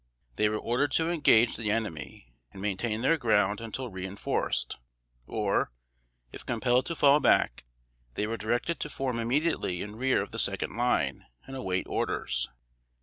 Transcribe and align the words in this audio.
They 0.35 0.49
were 0.49 0.57
ordered 0.57 0.89
to 0.93 1.11
engage 1.11 1.57
the 1.57 1.69
enemy, 1.69 2.33
and 2.51 2.59
maintain 2.59 3.03
their 3.03 3.17
ground 3.19 3.61
until 3.61 3.89
reinforced; 3.91 4.79
or, 5.27 5.71
if 6.31 6.43
compelled 6.43 6.87
to 6.87 6.95
fall 6.95 7.19
back, 7.19 7.65
they 8.15 8.25
were 8.25 8.35
directed 8.37 8.79
to 8.79 8.89
form 8.89 9.19
immediately 9.19 9.83
in 9.83 9.95
rear 9.95 10.23
of 10.23 10.31
the 10.31 10.39
second 10.39 10.75
line, 10.75 11.27
and 11.45 11.55
await 11.55 11.85
orders. 11.85 12.49